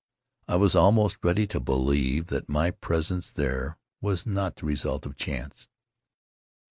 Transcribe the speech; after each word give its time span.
I 0.47 0.55
was 0.55 0.73
almost 0.75 1.19
ready 1.21 1.45
to 1.45 1.59
believe 1.59 2.25
that 2.33 2.49
my 2.49 2.71
presence 2.71 3.29
there 3.29 3.77
was 4.01 4.25
not 4.25 4.55
the 4.55 4.65
result 4.65 5.05
of 5.05 5.15
chance. 5.15 5.67